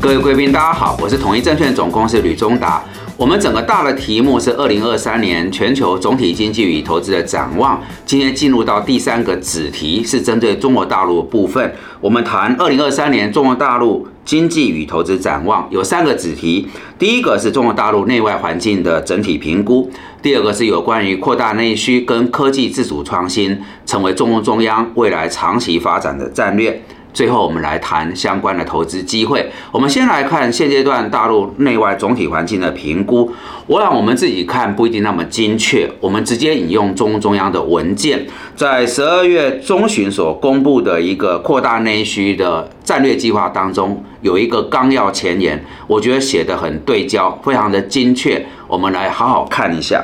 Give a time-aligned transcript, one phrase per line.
[0.00, 2.82] 各位贵宾，大家好，我是统一证券总公司吕中达。
[3.16, 7.80] 我们整个大的题目是二零二三年全球总体经济与投资的展望。
[8.04, 11.72] 今天进入到第三个子题，是针对中国大陆部分。
[12.00, 16.66] 我们谈二零二三年中国大陆经济与投资展望，有三个子题。
[16.98, 19.88] 第一个是中国大陆内外环境的整体评估，
[20.20, 26.82] 第二个是有关于扩大内需跟科技自主创新，成为中共中央未来长期发展的战略。
[27.12, 29.50] 最后，我们来谈相关的投资机会。
[29.70, 33.30] 我们先来看现阶段大陆内外总体环境的评估。
[33.66, 48.46] 我想我们自己看不一定那么精确，我们直接引用中共中央的文件，在十二月中旬所公布的一个扩大内需的战略计划当中，有一个纲要前言，我觉得写得很对焦，非常的精确。
[48.66, 50.02] 我们来好好看一下。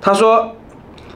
[0.00, 0.54] 他说，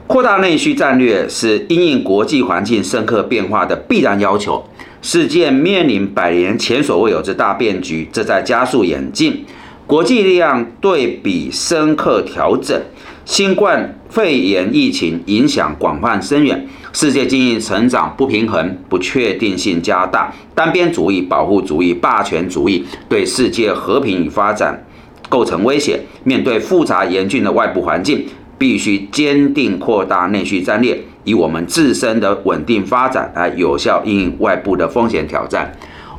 [0.07, 4.63] 扩大内需战略是因应国际环境深刻变化的必然要求。
[5.03, 9.43] 世界面临百年前所未有之大变局，这在加速演进。
[9.85, 12.81] 国际力量对比深刻调整，
[13.25, 24.85] 新冠肺炎疫情影响广泛深远，世界经济成长不平衡、不确定性加大，单边主义、保护主义、霸权主义对世界和平与发展
[25.27, 25.99] 构成威胁。
[26.23, 28.25] 面对复杂严峻的外部环境，
[28.57, 30.97] 必须坚定扩大内需战略。
[31.23, 35.71] 以我们自身的稳定发展来有效应外部的风险挑战，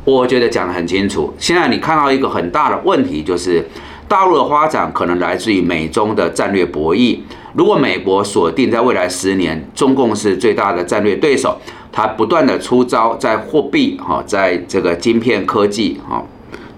[0.05, 1.33] 我觉得讲得很清楚。
[1.39, 3.65] 现在你看到一个很大的问题，就是
[4.09, 7.19] 大陆的发展可能来自于美中的战略博弈。
[7.55, 11.57] 如果美国锁定在未来十年，中共是最大的战略对手，
[11.93, 16.25] 它不断的出招，在货币哈，在这个晶片科技哈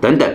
[0.00, 0.28] 等等。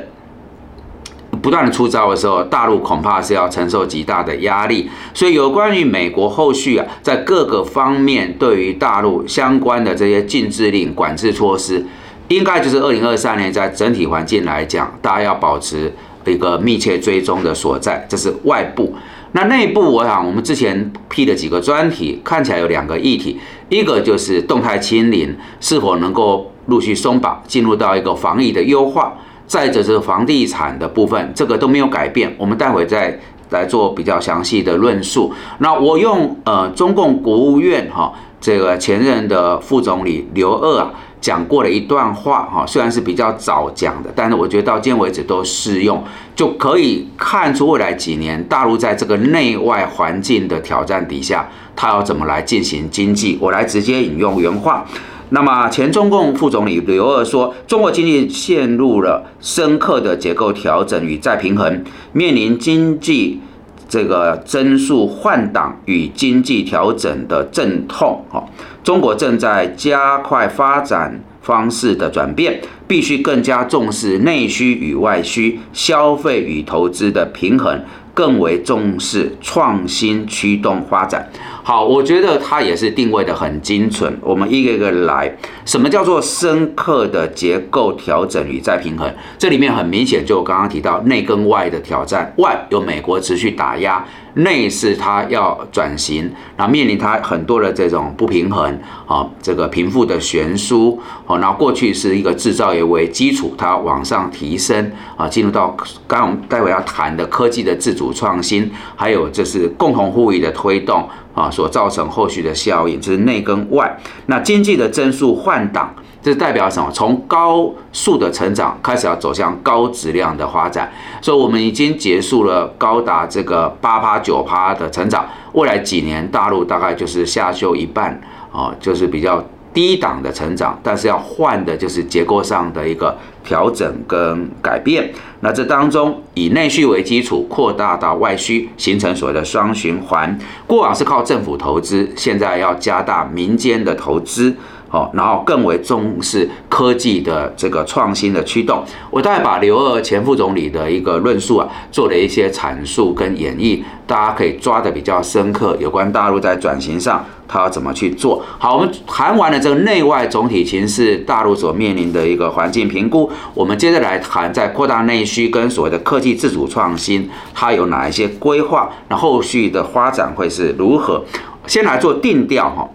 [1.41, 4.89] 不断的出招的时候，大陆恐怕是要承受极大的压力。
[5.13, 11.85] 所以，有关于美国后续啊，在各个方面对于大陆相关的这些禁制令、管制措施，
[12.27, 15.91] 应该就是二零二三年在整体环境来讲，大家要保持
[16.25, 18.05] 一个密切追踪的所在。
[18.07, 18.93] 这是外部。
[19.33, 23.39] 那内部，我想我们之前批的几个专题，看起来有两个议题，
[23.69, 29.13] 一个就是动态清零是否能够陆续松绑，进入到一个防疫的优化。
[29.51, 32.33] 再者是房地产的部分，这个都没有改变。
[32.37, 33.19] 我们待会再
[33.49, 35.33] 来做比较详细的论述。
[35.57, 46.01] 那我用呃中共国务院哈这个前任的副总理刘鄂啊讲过的一段话哈，虽然是比较早讲的，但是我觉得到今天为止都适用，
[46.33, 51.45] 就可以看出未来几年大陆在这个内外环境的挑战底下，
[51.75, 53.37] 它要怎么来进行经济。
[53.41, 54.85] 我来直接引用原话。
[55.33, 63.39] 那么，前中共副总理刘鄂说：“中国经济陷入了深刻的结构调整与再平衡，面临经济
[63.87, 68.25] 这个增速换挡与经济调整的阵痛。
[68.29, 68.45] 哈，
[68.83, 77.81] 中国正在加快发展方式的转变，必须更加重视内需与外需、消费与投资的平衡。”
[78.13, 81.31] 更为重视创新驱动发展。
[81.63, 84.17] 好，我觉得它也是定位的很精准。
[84.21, 85.31] 我们一个一个来，
[85.63, 89.11] 什么叫做深刻的结构调整与再平衡？
[89.37, 94.03] 这里面很明显，就刚刚提到内跟外的挑战，外有美国持续打压。
[94.33, 100.97] 内是它要转型，然后面临它很多的这种不平衡，啊，这个贫富的悬殊，
[101.27, 105.75] 哦，然后过去是一个制造业为基础，它往上提升，啊，进入到
[106.07, 113.99] 刚我们待会要谈的科技的自主创新，还有就是共同富裕的推动，啊，所造成后续的效应，就是内跟外。
[114.27, 115.93] 那经济的增速换挡。
[116.23, 116.87] 这代表什么？
[116.91, 120.87] 从高速的成长开始要走向高质量的发展，
[121.19, 128.21] 所以我们已经结束了高达这个八趴九趴的成长，未来几年大陆大概就是下修一半
[128.51, 129.43] 啊，就是比较
[129.73, 135.11] 低档的成长，但是要换的就是结构上的一个调整跟改变。
[135.39, 140.37] 那这当中以内需为基础，扩大到外需，形成所谓的双循环。
[140.67, 144.55] 过往是靠政府投资，现在要加大民间的投资。
[144.91, 148.83] 好，然后更为重视科技的这个创新的驱动。
[149.09, 155.77] 我大概把刘二前副总理的一个论述啊，做了一些阐述跟演绎，大家可以抓的比较深刻。
[155.79, 158.75] 有关大陆在转型上，它要怎么去做好？
[158.75, 168.89] 我们谈完了这个内外总体形势，大陆所面临的一个环境评估，我们接着来谈在扩大内需跟所谓的科技自主创新，它有哪一些规划？
[169.07, 171.23] 那后续的发展会是如何？
[171.65, 172.89] 先来做定调哈。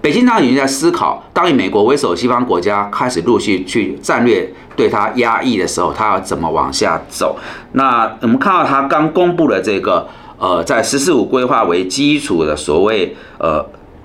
[0.00, 7.36] 北京当局在思考，当以美国为首的，西方国家开始陆续去战略对它压抑的时候，它要怎么往下走？
[7.72, 10.06] 那我们看到它刚公布的这个，
[10.38, 13.64] 呃，在“十四五”规划为基础的所谓呃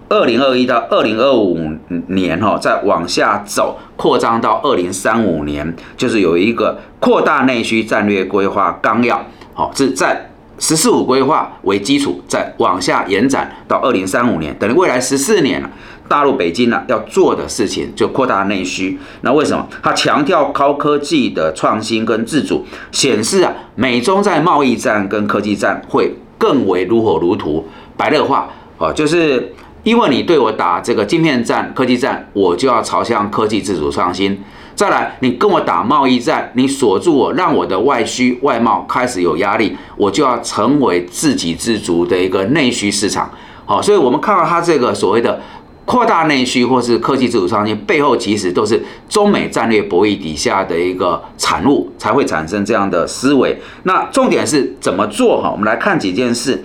[0.09, 1.59] 二零二一到二零二五
[2.07, 9.23] 年哈，再往下走，扩张到二零三五年，就是有一个扩大内需战略规划纲要，
[9.53, 10.29] 好，是在
[10.63, 15.69] 十四五规划为基础，再往下延展到二零三五年，等于未来十四年了。
[16.07, 19.68] 大陆北京呢要做的事情就扩大内需，那为什么？
[19.81, 27.68] 它强调高科技的创新跟自主，显示啊，美中在贸易战跟科技战会更为如火如荼。
[27.98, 34.42] 白热化哦，就是因为你对我打这个晶片战、科技战，我就要朝向科技自主创新。
[34.75, 43.29] 再来，你跟我打贸易战，你锁住我，让我的外需外贸开始有压力，我就要成为自给自足的一个内需市场。
[43.65, 45.39] 好，所以我们看到它这个所谓的。
[45.85, 53.59] 扩大内需或是科技自主创新背后，其实都是中美战略博弈底下的一个产物，才会产生这样的思维。
[53.83, 55.49] 那重点是怎么做哈？
[55.51, 56.63] 我们来看几件事，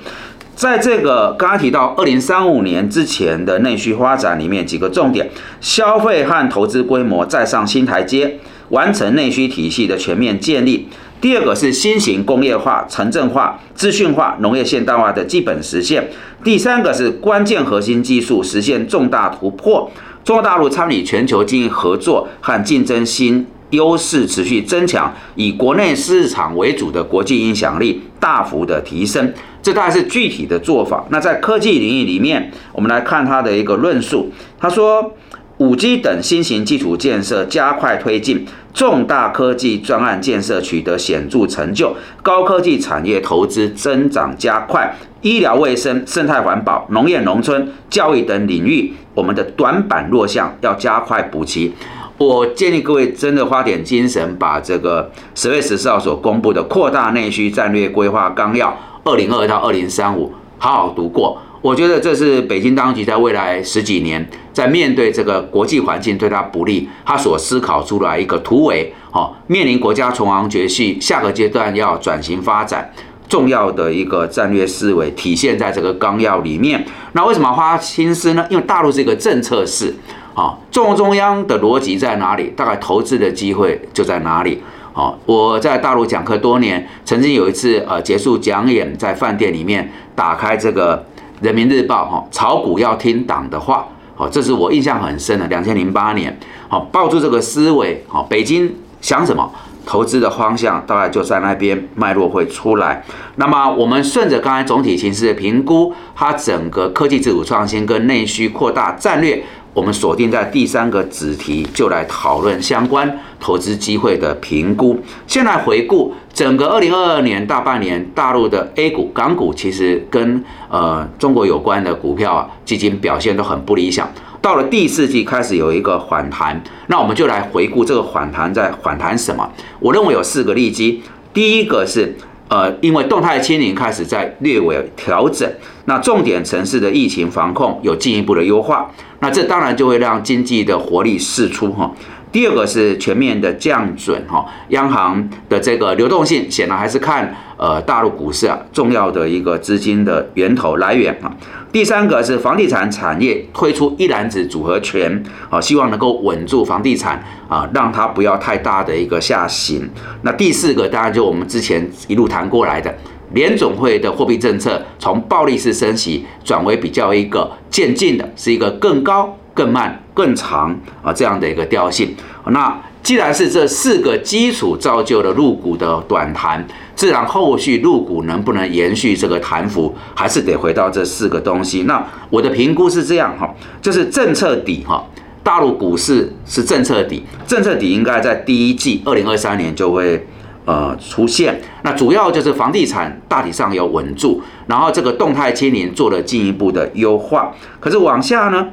[0.58, 8.40] 在这个刚刚提到二零三五年之前的内需发展里面，几个重点：消费和投资规模再上新台阶，
[8.70, 10.88] 完成内需体系的全面建立。
[11.20, 16.08] 第二个是新型工业化、城镇化、资讯化、农业现代化的基本实现。
[16.42, 19.88] 第三个是关键核心技术实现重大突破。
[20.24, 29.32] 中国大陆参与全球经营合作和竞争新优势持续增强，以国内市场为主的国际影响力大幅的提升。
[29.62, 31.04] 这大概是具体的做法。
[31.10, 34.30] 那在科技领域里面，我们来看他的一个论述。
[34.58, 35.14] 他说。
[35.58, 51.74] 五 G 等新型基础建设加快推进，重大科技专案建设取得显著成就，高科技产业投资增长加快，医疗卫生、生态环保、农业农村、教育等领域，我们的短板弱项要加快补齐。
[52.18, 61.40] 我建议各位真的花点精神，把这个十月十四号所公布的扩大内需战略规划纲要（二零二到二零三五）好好读过。
[61.60, 72.92] 我觉得这是北京当局在未来十几年，在面对这个国际环境对他不利，他所思考出来一个突围，哦，面临国家存亡绝续，下个阶段要转型发展，
[73.28, 76.84] 重要的一个战略思维体现在这个纲要里面。
[77.12, 78.44] 那为什么花心思呢？
[78.50, 79.92] 因为大陆是一个政策市，
[80.38, 84.62] 啊，中共中央的逻辑在哪里，大概投资的机会就在哪里。
[84.94, 91.04] 哦，我在大陆讲课多年，曾经有一次呃结束讲演，在饭店里面打开这个。
[91.40, 93.86] 人民日报哈，炒股要听党的话，
[94.16, 95.46] 好，这是我印象很深的。
[95.46, 96.36] 两千零八年，
[96.66, 99.48] 好，抱住这个思维，好，北京想什么，
[99.86, 103.04] 投资的方向大概就在那边脉络会出来。
[103.36, 109.40] 那么我们顺着刚才总体形势的评估，它整个科技自主创新跟内需扩大战略。
[109.78, 114.98] 我们锁定在第三个子题，就来讨论相关投资机会的评估。
[115.28, 124.10] 先来回顾整个二零二二年大半年，大陆的 A 股、港股其实跟呃中国有关的股票啊基金表现都很不理想。
[124.42, 129.48] 到了第四季开始有一个反弹，那我们就来回顾这个反弹在反弹什么？
[129.78, 131.00] 我认为有四个利基。
[131.32, 132.16] 第一个是。
[132.48, 135.48] 呃，因为动态清零开始在略微调整，
[135.84, 138.90] 那重点城市的疫情防控有进一步的优化，
[139.20, 141.92] 那这当然就会让经济的活力释出哈。
[142.30, 151.32] 第二个是全面的降准哈，央行的这个流动性显然还是看呃大陆股市啊重要的一个资金的源头来源啊。
[151.70, 159.88] 第三个是房地产产业推出一揽子组合拳啊，希望能够稳住房地产啊，让它不要太大的一个下行。
[160.22, 162.94] 那第四个当然就我们之前一路谈过来的
[163.32, 169.36] 联总会的货币政策从暴力式升息转为比较一个渐进的，是一个更高。
[169.54, 170.70] 更慢、更长
[171.02, 172.14] 啊，这样的一个调性。
[172.46, 176.62] 那既然是这四个基础造就了入股的短弹，
[176.94, 181.84] 自然后续入股能不能延续这个弹幅，还是得回到这四个东西。
[181.84, 183.50] 那我的评估是这样哈，
[183.80, 185.02] 就是政策底哈，
[185.42, 190.26] 大陆股市是政策底，政策底应该在第一季二零二三年就会
[190.66, 191.58] 呃出现。
[191.84, 197.54] 那主要就是房地产大体上有稳住，然后这个动态清零做了进一步的优化。
[197.80, 198.68] 可是往下呢？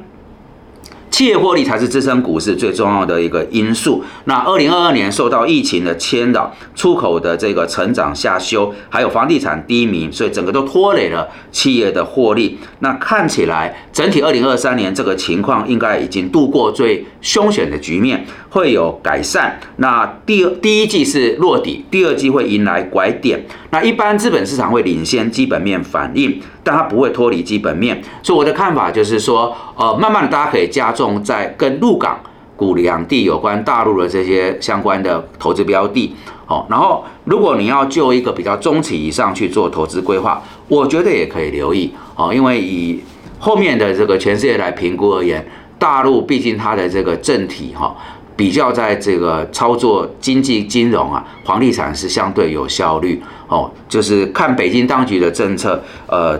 [1.16, 4.04] 企业获利才是支撑股市最重要的一个因素。
[4.24, 12.58] 那二零二二年受到疫情的牵扰，出口的这个成长下修，还有房地产低迷，所以整个都拖累了企业的获利。
[12.80, 19.58] 那看起来整体二零二三年这个情况应该已经度过最凶险的局面，会有改善。
[19.76, 23.42] 那第二第一季是落底，第二季会迎来拐点。
[23.70, 28.02] 那一般资本市场会领先基本面反应，但它不会脱离基本面。
[28.22, 32.20] 所以我的看法就是说，呃，慢慢的大家可以加重在跟陆港
[32.54, 36.14] 股两地有关大陆的这些相关的投资标的。
[36.44, 43.00] 好，然后如果你要就一个比较中期以上去做投资规划，我觉得也可以留意哦，因为以
[43.38, 45.44] 后面的这个全世界来评估而言，
[45.78, 47.94] 大陆毕竟它的这个政体哈，
[48.34, 53.70] 比较在这个操作经济金融啊，房地产是相对有效率哦。
[53.88, 56.38] 就是看北京当局的政策，呃，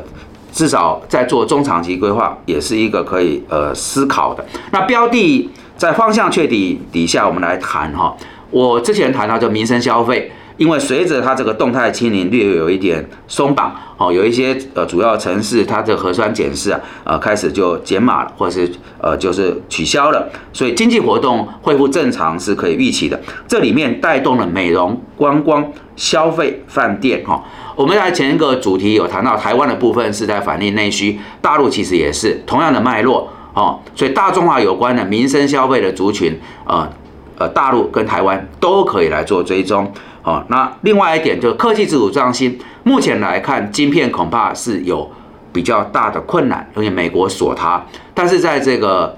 [0.51, 4.45] 至少在做中长期规划，也是一个可以呃思考的。
[4.71, 8.17] 那标的在方向确定底下，我们来谈哈。
[8.51, 10.33] 我之前谈到就民生消费。
[10.57, 23.21] 因为随着它这个动态清零略有一点松绑，哦，有一些呃主要城市它的核酸检视啊，呃开始就减码了，或者是呃就是取消了，所以经济活动恢复正常是可以预期的。
[23.47, 27.45] 这里面带动了美容、观光、消费、饭店，哈。
[27.75, 36.89] 我们在前一个主题有谈到台湾的部分是在反映内需，大陆其实也是同样的脉络，哦，所以大中华有关的民生消费的族群，呃
[37.37, 39.93] 呃，大陆跟台湾都可以来做追踪。
[40.27, 45.09] 哦，那另外一点就是科技自主创新，目前来看，晶片恐怕是有
[45.53, 47.81] 比较大的困难，因为美国锁它。
[48.13, 49.17] 但是在这个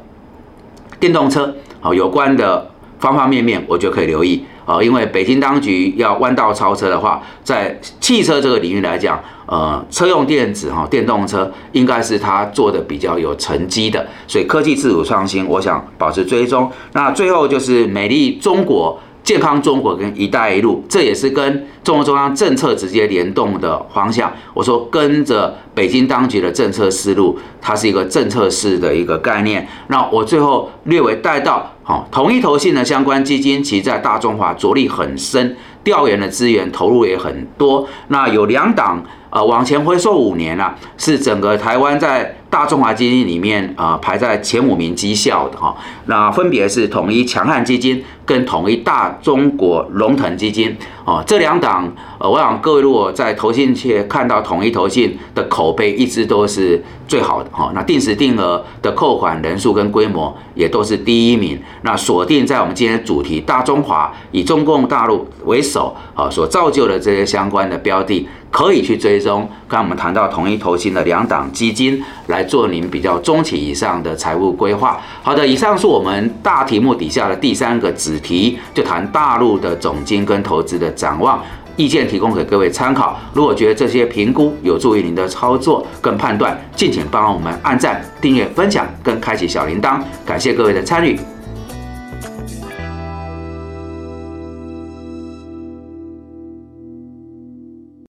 [1.01, 16.71] 电动车哦有关的方方面面，我觉得可以留意啊，因为北京当局要弯道超车的话，在汽车这个领域来讲，呃，车用电子哈电动车应该是它做的比较有成绩的，所以科技自主创新，我想保持追踪。
[16.93, 19.01] 那最后就是美丽中国。
[19.29, 24.33] 健康中国跟“一带一路”，这也是跟中国中央政策直接联动的方向。
[24.55, 29.69] 我说跟着北京当局的政策思路，它是一个政策式的一个概念。
[29.89, 35.55] 那我最后略微带到，好，同一投信的相关基金，其实在大中华着力很深，
[35.85, 37.87] 调研的资源投入也很多。
[38.07, 42.38] 那有两档，呃，往前回溯五年了，是整个台湾在。
[42.51, 45.77] 大中华基金里面啊，排在前五名绩效的哈，
[46.07, 50.75] 那分别是统一强悍基金跟统一大中国龙腾基金
[51.05, 57.71] 哦，这两档呃，我想各位如果在投信界看到统一投信的口碑，一直都是最好的哈。
[57.75, 61.59] 那定时定额的扣款人数跟规模也都是第一名。
[61.83, 68.27] 那锁定在我们今天的主题大中华以中共大陆为首啊，所造就的这些相关的标的。
[68.51, 75.01] 可以去追踪，刚我们谈到统一投信的两档基金来来做您比较中期以上的财务规划。
[75.25, 81.43] 好的，以上是我们大题目底下的第三个子题，就谈大陆的总金跟投资的展望，
[81.75, 83.19] 意见提供给各位参考。
[83.33, 89.99] 如果觉得这些评估有助于您的操作跟判断，敬请帮我们按赞、订阅、分享跟开启小铃铛。
[90.25, 91.19] 感谢各位的参与。